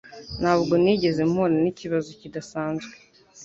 Ntabwo 0.41 0.73
nigeze 0.83 1.21
mpura 1.31 1.55
nikibazo 1.63 2.09
kidasanzwe. 2.19 2.93